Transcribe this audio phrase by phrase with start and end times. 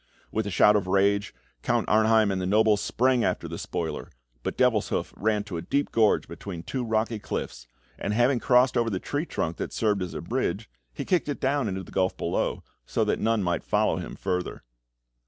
[0.31, 1.31] With a shout of rage,
[1.61, 4.09] Count Arnheim and the nobles sprang after the spoiler,
[4.41, 7.67] but Devilshoof ran to a deep gorge between two rocky cliffs,
[7.99, 11.39] and having crossed over the tree trunk that served as a bridge, he kicked it
[11.39, 14.63] down into the gulf below, so that none might follow him further.